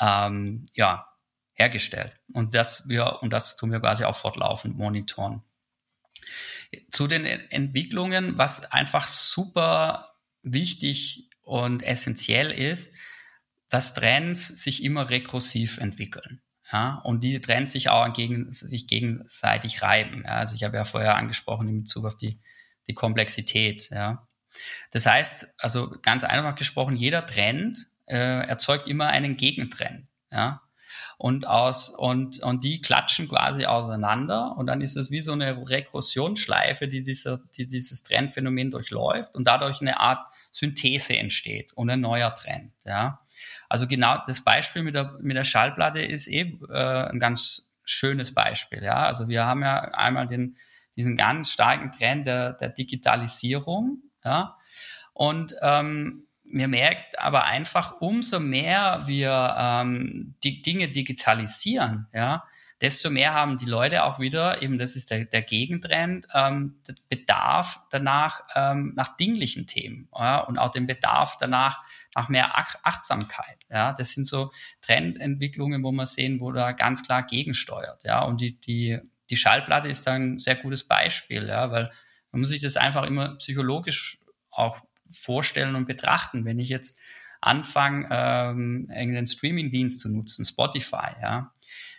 [0.00, 1.08] ähm, ja,
[1.54, 2.18] hergestellt.
[2.32, 5.42] Und das wir, und das tun wir quasi auch fortlaufend monitoren.
[6.90, 12.94] Zu den Entwicklungen, was einfach super wichtig und essentiell ist,
[13.68, 16.42] dass Trends sich immer rekursiv entwickeln.
[16.70, 20.22] Ja, und diese Trends sich auch gegen, sich gegenseitig reiben.
[20.24, 22.40] Ja, also ich habe ja vorher angesprochen in Bezug auf die,
[22.86, 23.90] die Komplexität.
[23.90, 24.26] Ja.
[24.90, 30.06] Das heißt, also ganz einfach gesprochen, jeder Trend äh, erzeugt immer einen Gegentrend.
[30.30, 30.62] Ja?
[31.18, 35.68] Und, aus, und, und die klatschen quasi auseinander und dann ist es wie so eine
[35.68, 42.00] Rekursionsschleife, die, dieser, die dieses Trendphänomen durchläuft und dadurch eine Art Synthese entsteht und ein
[42.00, 42.72] neuer Trend.
[42.84, 43.20] Ja?
[43.68, 47.72] Also genau das Beispiel mit der, mit der Schallplatte ist eben eh, äh, ein ganz
[47.84, 48.82] schönes Beispiel.
[48.82, 49.06] Ja?
[49.06, 50.56] Also wir haben ja einmal den,
[50.94, 54.02] diesen ganz starken Trend der, der Digitalisierung.
[54.24, 54.58] Ja?
[55.14, 62.44] Und ähm, mir merkt aber einfach, umso mehr wir ähm, die Dinge digitalisieren, ja,
[62.82, 67.80] desto mehr haben die Leute auch wieder, eben das ist der, der Gegentrend, ähm, Bedarf
[67.90, 71.80] danach ähm, nach dinglichen Themen ja, und auch den Bedarf danach
[72.14, 73.58] nach mehr Ach Achtsamkeit.
[73.70, 78.02] Ja, das sind so Trendentwicklungen, wo man sehen, wo da ganz klar gegensteuert.
[78.04, 78.98] Ja, und die, die,
[79.30, 81.90] die Schallplatte ist da ein sehr gutes Beispiel, ja, weil
[82.32, 84.18] man muss sich das einfach immer psychologisch
[84.50, 84.80] auch
[85.12, 86.44] vorstellen und betrachten.
[86.44, 86.98] Wenn ich jetzt
[87.40, 91.52] anfange, ähm, irgendeinen Streamingdienst zu nutzen, Spotify, ja,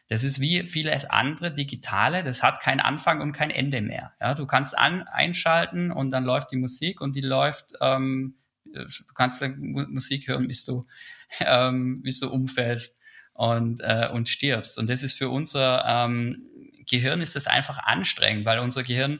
[0.09, 4.13] das ist wie vieles andere digitale, das hat keinen Anfang und kein Ende mehr.
[4.19, 8.85] Ja, du kannst an, einschalten und dann läuft die Musik und die läuft, ähm, du
[9.15, 10.85] kannst Musik hören, bis du,
[11.39, 12.99] ähm, bis du umfällst
[13.33, 14.77] und, äh, und stirbst.
[14.77, 16.49] Und das ist für unser ähm,
[16.85, 19.19] Gehirn ist das einfach anstrengend, weil unser Gehirn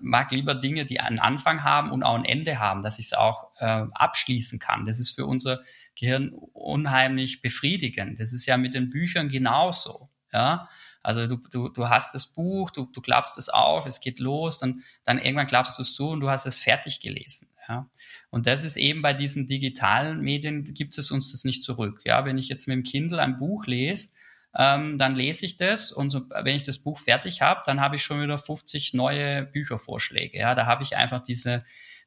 [0.00, 3.12] mag lieber Dinge, die einen Anfang haben und auch ein Ende haben, dass ich es
[3.12, 4.84] auch äh, abschließen kann.
[4.84, 5.60] Das ist für unser
[5.94, 8.18] Gehirn unheimlich befriedigend.
[8.20, 10.08] Das ist ja mit den Büchern genauso.
[10.32, 10.68] Ja,
[11.02, 14.58] also du, du, du hast das Buch, du, du klappst es auf, es geht los,
[14.58, 17.48] dann, dann irgendwann klappst du es zu und du hast es fertig gelesen.
[17.68, 17.88] Ja.
[18.30, 22.00] Und das ist eben bei diesen digitalen Medien, gibt es uns das nicht zurück.
[22.04, 24.10] Ja, wenn ich jetzt mit dem Kindle ein Buch lese,
[24.56, 27.96] ähm, dann lese ich das und so, wenn ich das Buch fertig habe, dann habe
[27.96, 30.38] ich schon wieder 50 neue Büchervorschläge.
[30.38, 31.64] Ja, da habe ich einfach diese,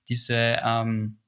[0.09, 1.19] diese, ähm,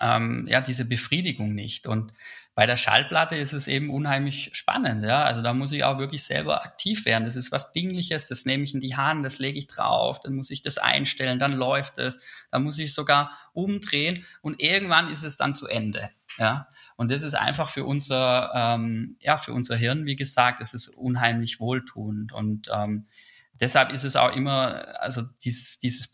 [0.00, 1.86] ähm, ja, diese Befriedigung nicht.
[1.86, 2.12] Und
[2.54, 5.24] bei der Schallplatte ist es eben unheimlich spannend, ja.
[5.24, 7.24] Also da muss ich auch wirklich selber aktiv werden.
[7.24, 10.34] Das ist was Dingliches, das nehme ich in die Hand, das lege ich drauf, dann
[10.34, 12.18] muss ich das einstellen, dann läuft es,
[12.50, 16.68] dann muss ich sogar umdrehen und irgendwann ist es dann zu Ende, ja.
[17.00, 20.88] Und das ist einfach für unser, ähm, ja, für unser Hirn, wie gesagt, es ist
[20.88, 23.06] unheimlich wohltuend und ähm,
[23.54, 26.10] deshalb ist es auch immer, also dieses, dieses,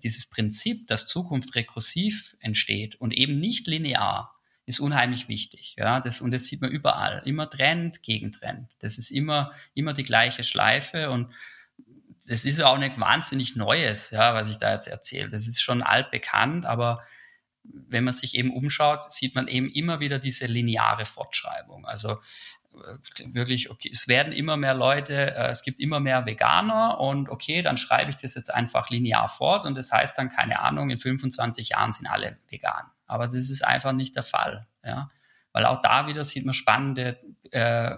[0.00, 5.74] dieses Prinzip, dass Zukunft rekursiv entsteht und eben nicht linear ist unheimlich wichtig.
[5.76, 7.22] Ja, das, und das sieht man überall.
[7.24, 8.76] Immer Trend gegen Trend.
[8.78, 11.32] Das ist immer, immer die gleiche Schleife und
[12.28, 15.30] das ist auch nicht wahnsinnig Neues, ja, was ich da jetzt erzähle.
[15.30, 17.02] Das ist schon altbekannt, aber
[17.64, 21.86] wenn man sich eben umschaut, sieht man eben immer wieder diese lineare Fortschreibung.
[21.86, 22.20] Also
[22.74, 27.28] äh, wirklich, okay, es werden immer mehr Leute, äh, es gibt immer mehr Veganer und
[27.28, 30.90] okay, dann schreibe ich das jetzt einfach linear fort und das heißt dann, keine Ahnung,
[30.90, 32.90] in 25 Jahren sind alle vegan.
[33.06, 35.10] Aber das ist einfach nicht der Fall, ja.
[35.52, 37.18] Weil auch da wieder sieht man spannende
[37.50, 37.94] äh,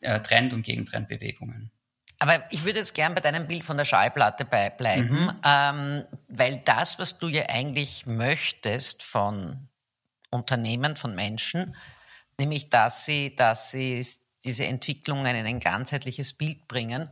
[0.00, 1.70] äh, Trend- und Gegentrendbewegungen.
[2.18, 5.40] Aber ich würde jetzt gern bei deinem Bild von der Schallplatte bleiben, mhm.
[5.44, 9.68] ähm, weil das, was du ja eigentlich möchtest von
[10.30, 11.76] Unternehmen, von Menschen,
[12.38, 14.04] nämlich dass sie, dass sie
[14.44, 17.10] diese Entwicklungen in ein ganzheitliches Bild bringen,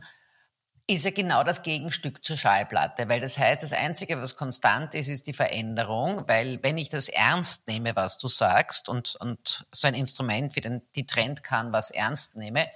[0.87, 5.07] ist ja genau das Gegenstück zur Schallplatte, weil das heißt, das Einzige, was konstant ist,
[5.07, 9.87] ist die Veränderung, weil wenn ich das ernst nehme, was du sagst und, und so
[9.87, 12.67] ein Instrument wie den, die Trend kann, was ernst nehme,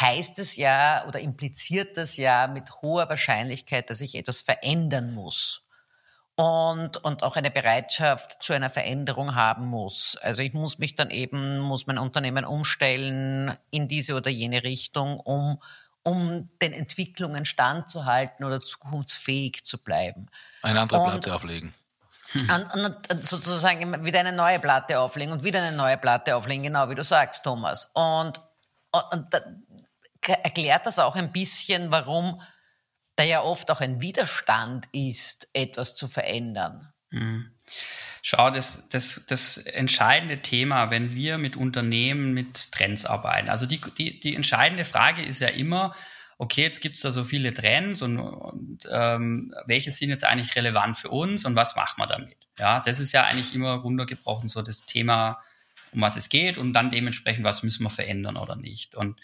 [0.00, 5.62] heißt es ja oder impliziert das ja mit hoher Wahrscheinlichkeit, dass ich etwas verändern muss.
[6.36, 10.16] Und, und auch eine Bereitschaft zu einer Veränderung haben muss.
[10.20, 15.20] Also ich muss mich dann eben, muss mein Unternehmen umstellen in diese oder jene Richtung,
[15.20, 15.60] um
[16.04, 20.26] um den Entwicklungen standzuhalten oder zukunftsfähig zu bleiben.
[20.62, 21.74] Eine andere und, Platte auflegen.
[22.34, 22.74] Und,
[23.10, 26.94] und, sozusagen wieder eine neue Platte auflegen und wieder eine neue Platte auflegen, genau wie
[26.94, 27.90] du sagst, Thomas.
[27.94, 28.40] Und,
[29.12, 29.28] und
[30.28, 32.40] erklärt das auch ein bisschen, warum
[33.16, 36.92] da ja oft auch ein Widerstand ist, etwas zu verändern.
[37.10, 37.50] Mhm.
[38.22, 43.80] Schau, das, das, das entscheidende Thema, wenn wir mit Unternehmen mit Trends arbeiten, also die,
[43.98, 45.94] die, die entscheidende Frage ist ja immer,
[46.38, 50.56] okay, jetzt gibt es da so viele Trends und, und ähm, welche sind jetzt eigentlich
[50.56, 52.36] relevant für uns und was machen wir damit?
[52.58, 55.40] Ja, das ist ja eigentlich immer runtergebrochen so das Thema,
[55.92, 58.94] um was es geht und dann dementsprechend, was müssen wir verändern oder nicht.
[58.94, 59.20] Und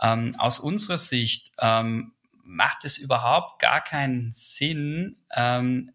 [0.00, 5.92] ähm, aus unserer Sicht ähm, macht es überhaupt gar keinen Sinn, ähm,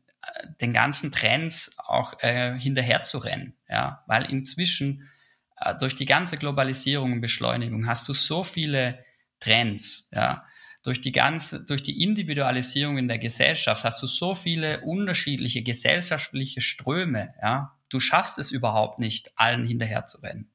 [0.62, 5.09] den ganzen Trends auch äh, hinterher zu rennen, ja, weil inzwischen
[5.57, 9.03] äh, durch die ganze Globalisierung und Beschleunigung hast du so viele
[9.39, 10.45] Trends, ja,
[10.83, 16.62] durch die ganze, durch die Individualisierung in der Gesellschaft hast du so viele unterschiedliche gesellschaftliche
[16.62, 20.51] Ströme, ja, du schaffst es überhaupt nicht, allen hinterher zu rennen.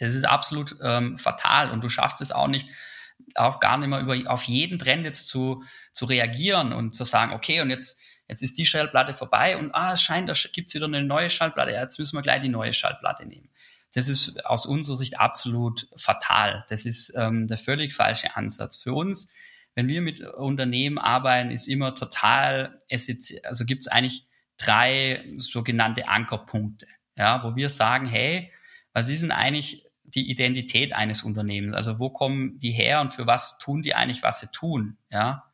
[0.00, 2.68] Das ist absolut ähm, fatal und du schaffst es auch nicht,
[3.34, 7.32] auch gar nicht mehr über, auf jeden Trend jetzt zu, zu reagieren und zu sagen,
[7.32, 10.86] okay, und jetzt jetzt ist die Schallplatte vorbei und ah, es scheint, da gibt's wieder
[10.86, 13.50] eine neue Schallplatte, jetzt müssen wir gleich die neue Schallplatte nehmen.
[13.92, 16.64] Das ist aus unserer Sicht absolut fatal.
[16.68, 18.76] Das ist ähm, der völlig falsche Ansatz.
[18.76, 19.32] Für uns,
[19.74, 26.86] wenn wir mit Unternehmen arbeiten, ist immer total, also gibt es eigentlich drei sogenannte Ankerpunkte,
[27.16, 28.52] ja, wo wir sagen, hey,
[28.92, 31.74] was ist denn eigentlich die Identität eines Unternehmens?
[31.74, 34.96] Also wo kommen die her und für was tun die eigentlich, was sie tun?
[35.10, 35.50] Ja,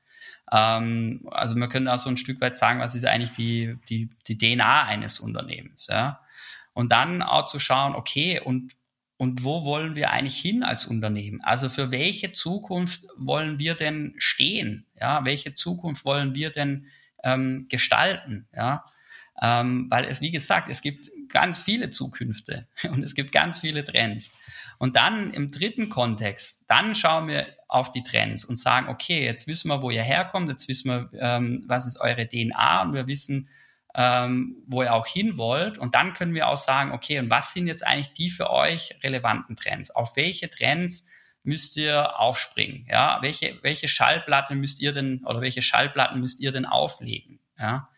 [0.53, 4.09] ähm, also man könnte auch so ein Stück weit sagen, was ist eigentlich die, die,
[4.27, 5.89] die DNA eines Unternehmens.
[5.89, 6.21] Ja?
[6.73, 8.75] Und dann auch zu schauen, okay, und,
[9.17, 11.41] und wo wollen wir eigentlich hin als Unternehmen?
[11.43, 14.87] Also für welche Zukunft wollen wir denn stehen?
[15.01, 15.25] Ja?
[15.25, 16.87] Welche Zukunft wollen wir denn
[17.25, 18.47] ähm, gestalten?
[18.55, 18.85] Ja?
[19.43, 23.85] Ähm, weil es, wie gesagt, es gibt ganz viele Zukünfte und es gibt ganz viele
[23.85, 24.33] Trends.
[24.79, 29.47] Und dann im dritten Kontext, dann schauen wir auf die Trends und sagen, okay, jetzt
[29.47, 33.07] wissen wir, wo ihr herkommt, jetzt wissen wir, ähm, was ist eure DNA und wir
[33.07, 33.49] wissen,
[33.95, 35.79] ähm, wo ihr auch hin wollt.
[35.79, 38.95] Und dann können wir auch sagen, okay, und was sind jetzt eigentlich die für euch
[39.03, 39.91] relevanten Trends?
[39.91, 41.07] Auf welche Trends
[41.43, 42.87] müsst ihr aufspringen?
[42.89, 47.41] Ja, welche, welche Schallplatte müsst ihr denn oder welche Schallplatten müsst ihr denn auflegen?
[47.59, 47.89] Ja,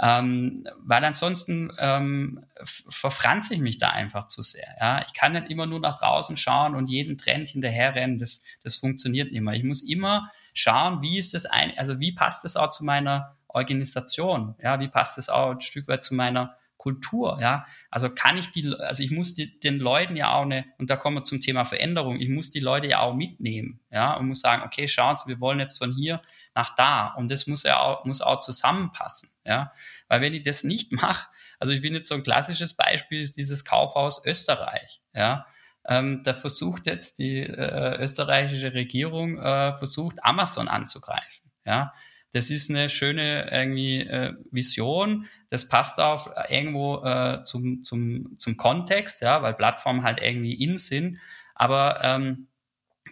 [0.00, 4.74] Ähm, weil ansonsten ähm, verfranze ich mich da einfach zu sehr.
[4.80, 5.04] Ja?
[5.06, 8.18] Ich kann nicht immer nur nach draußen schauen und jeden Trend hinterherrennen.
[8.18, 9.54] Das, das funktioniert nicht mehr.
[9.54, 13.36] Ich muss immer schauen, wie ist das ein, also wie passt das auch zu meiner
[13.48, 14.56] Organisation?
[14.60, 17.64] Ja, wie passt das auch ein Stück weit zu meiner Kultur, ja.
[17.90, 20.96] Also kann ich die, also ich muss die, den Leuten ja auch eine, und da
[20.96, 24.40] kommen wir zum Thema Veränderung, ich muss die Leute ja auch mitnehmen, ja, und muss
[24.40, 26.20] sagen, okay, schauen Sie, wir wollen jetzt von hier
[26.54, 27.08] nach da.
[27.08, 29.72] Und das muss ja auch, muss auch zusammenpassen, ja.
[30.08, 33.36] Weil wenn ich das nicht mache, also ich bin jetzt so ein klassisches Beispiel, ist
[33.36, 35.46] dieses Kaufhaus Österreich, ja.
[35.86, 41.92] Ähm, da versucht jetzt die äh, österreichische Regierung, äh, versucht Amazon anzugreifen, ja
[42.34, 45.26] das ist eine schöne irgendwie äh, Vision.
[45.50, 50.76] Das passt auch irgendwo äh, zum, zum, zum Kontext, ja, weil Plattformen halt irgendwie in
[50.76, 51.20] sind.
[51.54, 52.48] Aber ähm,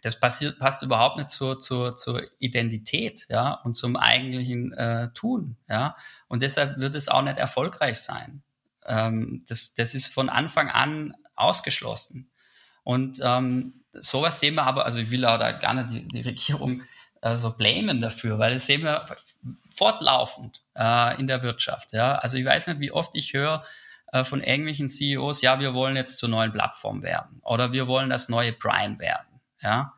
[0.03, 5.57] das passiert, passt überhaupt nicht zur, zur, zur Identität, ja, und zum eigentlichen äh, Tun,
[5.69, 5.97] ja.
[6.29, 8.43] Und deshalb wird es auch nicht erfolgreich sein.
[8.85, 12.31] Ähm, das, das ist von Anfang an ausgeschlossen.
[12.85, 16.23] Und ähm, sowas sehen wir aber, also ich will auch da gar nicht die, die
[16.23, 16.83] Regierung
[17.21, 19.07] äh, so blamen dafür, weil das sehen wir
[19.75, 21.93] fortlaufend äh, in der Wirtschaft.
[21.93, 22.17] Ja?
[22.17, 23.65] Also ich weiß nicht, wie oft ich höre
[24.13, 28.11] äh, von irgendwelchen CEOs, ja, wir wollen jetzt zur neuen Plattform werden oder wir wollen
[28.11, 29.32] das neue Prime werden.
[29.63, 29.95] Ja?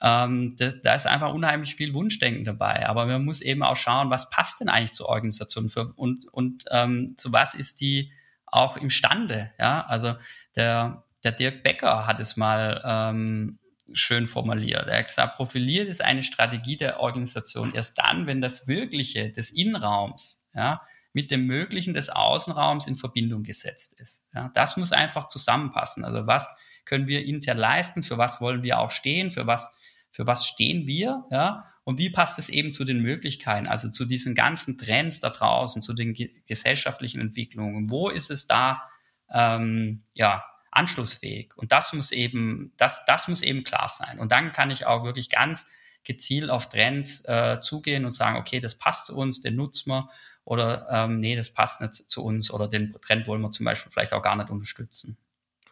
[0.00, 2.88] Ähm, da, da ist einfach unheimlich viel Wunschdenken dabei.
[2.88, 6.64] Aber man muss eben auch schauen, was passt denn eigentlich zur Organisation für, und, und
[6.70, 8.12] ähm, zu was ist die
[8.46, 9.52] auch imstande.
[9.58, 9.86] Ja?
[9.86, 10.14] Also
[10.56, 13.58] der, der Dirk Becker hat es mal ähm,
[13.92, 14.88] schön formuliert.
[14.88, 19.50] Er hat gesagt, profiliert ist eine Strategie der Organisation erst dann, wenn das Wirkliche des
[19.50, 20.80] Innenraums ja,
[21.12, 24.24] mit dem Möglichen des Außenraums in Verbindung gesetzt ist.
[24.34, 26.04] Ja, das muss einfach zusammenpassen.
[26.04, 29.72] Also was können wir intern leisten, für was wollen wir auch stehen, für was,
[30.10, 34.06] für was stehen wir, ja, und wie passt es eben zu den Möglichkeiten, also zu
[34.06, 37.90] diesen ganzen Trends da draußen, zu den ge gesellschaftlichen Entwicklungen.
[37.90, 38.82] Wo ist es da,
[39.30, 40.44] ähm, ja,
[40.74, 41.56] anschlussfähig.
[41.56, 44.18] Und das muss eben, das, das muss eben klar sein.
[44.18, 45.66] Und dann kann ich auch wirklich ganz
[46.02, 50.10] gezielt auf Trends äh, zugehen und sagen, okay, das passt zu uns, den nutzen wir
[50.44, 53.90] oder ähm, nee, das passt nicht zu uns oder den Trend wollen wir zum Beispiel
[53.90, 55.16] vielleicht auch gar nicht unterstützen.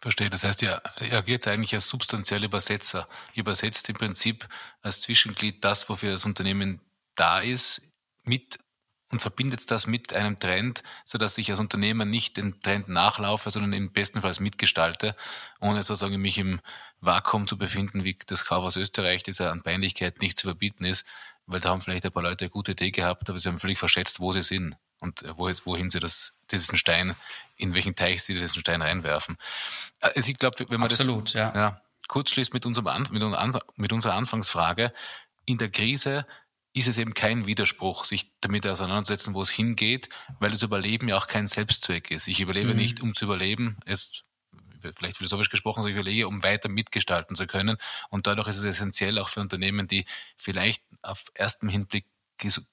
[0.03, 0.29] Verstehe.
[0.29, 0.81] Das heißt, ihr
[1.13, 3.07] agiert eigentlich als substanzieller Übersetzer.
[3.35, 4.49] Übersetzt im Prinzip
[4.81, 6.81] als Zwischenglied das, wofür das Unternehmen
[7.15, 7.89] da ist,
[8.25, 8.59] mit
[9.13, 13.71] und verbindet das mit einem Trend, sodass ich als Unternehmer nicht den Trend nachlaufe, sondern
[13.71, 15.15] im besten Fall mitgestalte,
[15.61, 16.59] ohne sozusagen mich im
[16.99, 21.05] Vakuum zu befinden, wie das Kaufhaus Österreich, das an Peinlichkeit nicht zu verbieten ist,
[21.45, 23.79] weil da haben vielleicht ein paar Leute eine gute Idee gehabt, aber sie haben völlig
[23.79, 27.15] verschätzt, wo sie sind und wohin sie das, diesen Stein,
[27.57, 29.37] in welchen Teich sie diesen Stein reinwerfen.
[29.99, 31.53] Also ich glaube, wenn man Absolut, das ja.
[31.55, 33.07] Ja, kurz schließt mit, unserem,
[33.75, 34.93] mit unserer Anfangsfrage,
[35.45, 36.25] in der Krise
[36.73, 41.17] ist es eben kein Widerspruch, sich damit auseinandersetzen, wo es hingeht, weil das Überleben ja
[41.17, 42.27] auch kein Selbstzweck ist.
[42.27, 42.77] Ich überlebe mhm.
[42.77, 44.23] nicht, um zu überleben, jetzt
[44.97, 47.77] vielleicht philosophisch gesprochen, sondern ich überlege, um weiter mitgestalten zu können.
[48.09, 52.05] Und dadurch ist es essentiell auch für Unternehmen, die vielleicht auf ersten Hinblick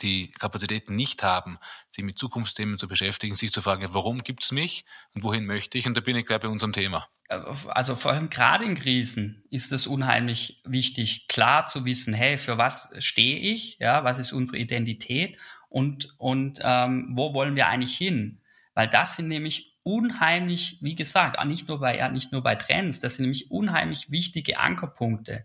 [0.01, 4.53] die Kapazitäten nicht haben, sich mit Zukunftsthemen zu beschäftigen, sich zu fragen, warum gibt es
[4.53, 5.87] mich und wohin möchte ich?
[5.87, 7.09] Und da bin ich gleich bei unserem Thema.
[7.29, 12.59] Also vor allem gerade in Krisen ist es unheimlich wichtig, klar zu wissen, hey, für
[12.59, 13.79] was stehe ich?
[13.79, 15.39] Ja, was ist unsere Identität?
[15.69, 18.41] Und, und ähm, wo wollen wir eigentlich hin?
[18.75, 23.15] Weil das sind nämlich unheimlich, wie gesagt, nicht nur bei, nicht nur bei Trends, das
[23.15, 25.45] sind nämlich unheimlich wichtige Ankerpunkte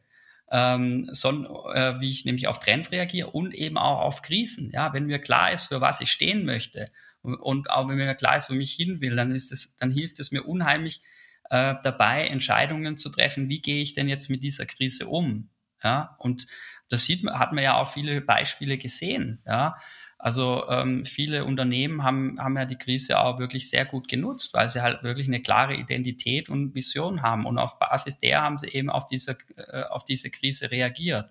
[0.51, 4.71] ähm, sondern äh, wie ich nämlich auf Trends reagiere und eben auch auf Krisen.
[4.71, 8.13] Ja, wenn mir klar ist, für was ich stehen möchte und, und auch wenn mir
[8.15, 11.01] klar ist, wo ich hin will, dann ist es, dann hilft es mir unheimlich
[11.49, 13.49] äh, dabei, Entscheidungen zu treffen.
[13.49, 15.49] Wie gehe ich denn jetzt mit dieser Krise um?
[15.84, 16.47] Ja, und
[16.89, 19.41] das sieht man, hat man ja auch viele Beispiele gesehen.
[19.45, 19.75] Ja,
[20.17, 24.69] also ähm, viele Unternehmen haben, haben ja die Krise auch wirklich sehr gut genutzt, weil
[24.69, 27.45] sie halt wirklich eine klare Identität und Vision haben.
[27.45, 31.30] Und auf Basis der haben sie eben auf diese, äh, auf diese Krise reagiert.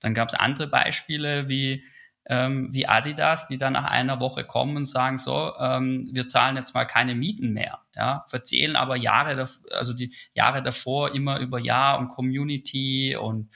[0.00, 1.82] Dann gab es andere Beispiele wie,
[2.26, 6.56] ähm, wie Adidas, die dann nach einer Woche kommen und sagen, so, ähm, wir zahlen
[6.56, 7.80] jetzt mal keine Mieten mehr.
[7.94, 13.48] Ja, verzählen aber Jahre, also die Jahre davor immer über Jahr und Community und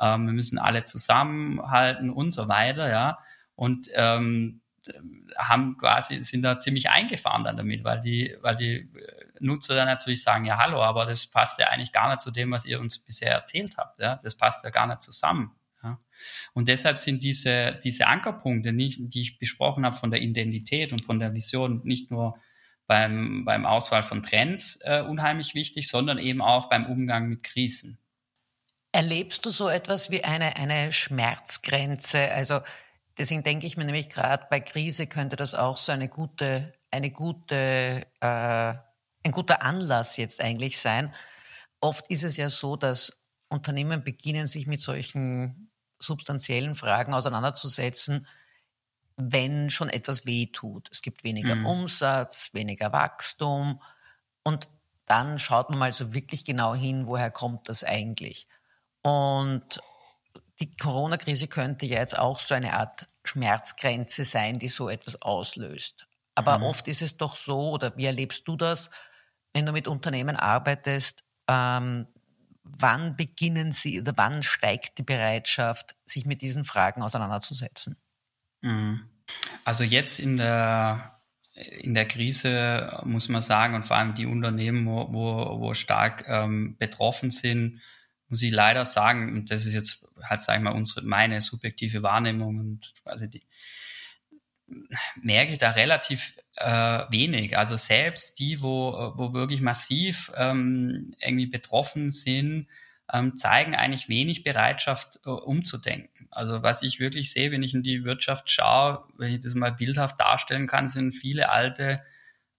[0.00, 3.18] ähm, wir müssen alle zusammenhalten und so weiter, ja
[3.62, 4.60] und ähm,
[5.38, 8.90] haben quasi, sind da ziemlich eingefahren dann damit, weil die, weil die
[9.38, 12.50] Nutzer dann natürlich sagen, ja, hallo, aber das passt ja eigentlich gar nicht zu dem,
[12.50, 14.00] was ihr uns bisher erzählt habt.
[14.00, 14.18] Ja?
[14.24, 15.52] Das passt ja gar nicht zusammen.
[15.84, 15.96] Ja?
[16.54, 21.04] Und deshalb sind diese, diese Ankerpunkte, nicht, die ich besprochen habe von der Identität und
[21.04, 22.36] von der Vision, nicht nur
[22.88, 27.98] beim, beim Auswahl von Trends äh, unheimlich wichtig, sondern eben auch beim Umgang mit Krisen.
[28.90, 32.32] Erlebst du so etwas wie eine, eine Schmerzgrenze?
[32.32, 32.60] Also
[33.18, 37.10] deswegen denke ich mir nämlich gerade bei Krise könnte das auch so eine gute, eine
[37.10, 38.74] gute, äh,
[39.24, 41.12] ein guter Anlass jetzt eigentlich sein.
[41.80, 48.26] Oft ist es ja so, dass Unternehmen beginnen, sich mit solchen substanziellen Fragen auseinanderzusetzen,
[49.16, 50.88] wenn schon etwas wehtut.
[50.90, 51.66] Es gibt weniger mhm.
[51.66, 53.80] Umsatz, weniger Wachstum
[54.42, 54.68] und
[55.06, 58.46] dann schaut man mal so wirklich genau hin, woher kommt das eigentlich.
[59.02, 59.80] Und
[60.62, 66.06] die Corona-Krise könnte ja jetzt auch so eine Art Schmerzgrenze sein, die so etwas auslöst.
[66.34, 66.64] Aber mhm.
[66.64, 68.90] oft ist es doch so, oder wie erlebst du das,
[69.52, 72.06] wenn du mit Unternehmen arbeitest, ähm,
[72.62, 77.96] wann beginnen sie oder wann steigt die Bereitschaft, sich mit diesen Fragen auseinanderzusetzen?
[78.62, 79.02] Mhm.
[79.64, 81.20] Also jetzt in der,
[81.54, 86.24] in der Krise muss man sagen, und vor allem die Unternehmen, wo, wo, wo stark
[86.28, 87.80] ähm, betroffen sind,
[88.32, 92.02] muss ich leider sagen, und das ist jetzt halt, sage ich mal, unsere, meine subjektive
[92.02, 93.42] Wahrnehmung und quasi die,
[95.20, 97.58] merke ich da relativ äh, wenig.
[97.58, 102.68] Also selbst die, wo, wo wirklich massiv ähm, irgendwie betroffen sind,
[103.12, 106.28] ähm, zeigen eigentlich wenig Bereitschaft, äh, umzudenken.
[106.30, 109.72] Also was ich wirklich sehe, wenn ich in die Wirtschaft schaue, wenn ich das mal
[109.72, 112.02] bildhaft darstellen kann, sind viele alte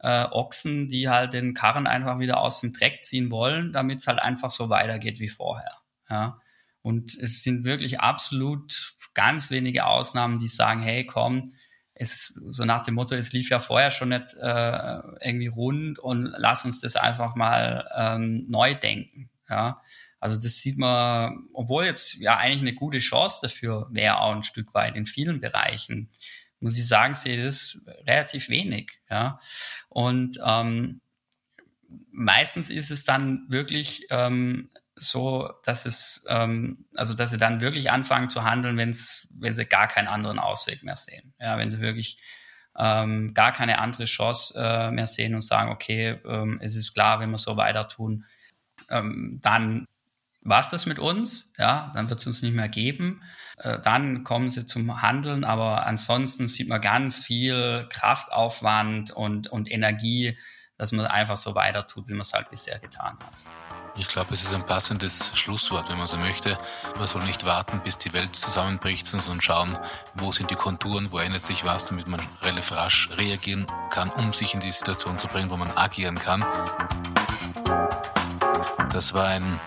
[0.04, 4.08] äh, Ochsen, die halt den Karren einfach wieder aus dem Dreck ziehen wollen, damit es
[4.08, 5.76] halt einfach so weitergeht wie vorher.
[6.10, 6.40] Ja.
[6.82, 11.54] Und es sind wirklich absolut ganz wenige Ausnahmen, die sagen, hey, komm,
[11.96, 16.34] es so nach dem Motto, es lief ja vorher schon nicht äh, irgendwie rund und
[16.38, 19.30] lass uns das einfach mal ähm, neu denken.
[19.50, 19.82] Ja.
[20.20, 24.44] Also das sieht man, obwohl jetzt ja eigentlich eine gute Chance dafür wäre, auch ein
[24.44, 26.10] Stück weit in vielen Bereichen,
[26.64, 29.00] muss ich sagen, sehe das relativ wenig.
[29.10, 29.40] Ja.
[29.90, 31.02] Und ähm,
[32.12, 37.92] meistens ist es dann wirklich ähm, so, dass es, ähm, also dass sie dann wirklich
[37.92, 41.34] anfangen zu handeln, wenn's, wenn sie gar keinen anderen Ausweg mehr sehen.
[41.40, 42.18] Ja, wenn sie wirklich
[42.78, 47.20] ähm, gar keine andere Chance äh, mehr sehen und sagen, okay, ähm, es ist klar,
[47.20, 48.26] wenn wir so weiter tun,
[48.90, 49.88] ähm, dann
[50.44, 53.22] war es das mit uns, ja, dann wird es uns nicht mehr geben.
[53.58, 59.72] Äh, dann kommen sie zum Handeln, aber ansonsten sieht man ganz viel Kraftaufwand und, und
[59.72, 60.38] Energie,
[60.78, 63.34] dass man einfach so weiter tut, wie man es halt bisher getan hat.
[63.96, 66.58] Ich glaube, es ist ein passendes Schlusswort, wenn man so möchte.
[66.98, 69.78] Man soll nicht warten, bis die Welt zusammenbricht, sondern schauen,
[70.16, 74.34] wo sind die Konturen, wo ändert sich was, damit man relativ rasch reagieren kann, um
[74.34, 76.44] sich in die Situation zu bringen, wo man agieren kann.
[78.92, 79.60] Das war ein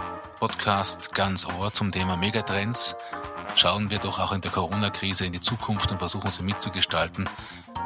[0.46, 2.94] Podcast ganz Ohr zum Thema Megatrends.
[3.56, 7.28] Schauen wir doch auch in der Corona-Krise in die Zukunft und versuchen sie mitzugestalten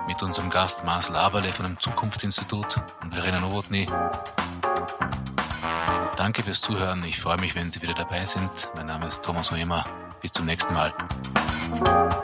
[0.06, 3.86] mit unserem Gast Marcel Aberle von dem Zukunftsinstitut und Verena Nowotny
[6.18, 7.02] Danke fürs Zuhören.
[7.04, 8.50] Ich freue mich, wenn Sie wieder dabei sind.
[8.74, 9.82] Mein Name ist Thomas Hoemer.
[10.20, 10.92] Bis zum nächsten Mal.
[11.70, 12.20] Musik